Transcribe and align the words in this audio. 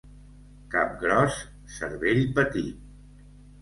Cap 0.75 0.95
gros, 1.03 1.39
cervell 1.77 2.27
petit. 2.43 2.85